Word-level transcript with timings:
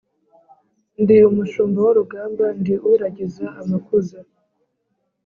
Ndi 1.01 1.17
umushumba 1.31 1.79
w'urugamba, 1.85 2.45
ndi 2.59 2.75
uragiza 2.91 3.45
amakuza 3.61 4.19